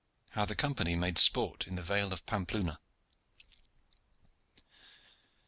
HOW 0.31 0.45
THE 0.45 0.55
COMPANY 0.55 0.95
MADE 0.95 1.19
SPORT 1.19 1.67
IN 1.67 1.75
THE 1.75 1.83
VALE 1.83 2.11
OF 2.11 2.25
PAMPELUNA. 2.25 2.79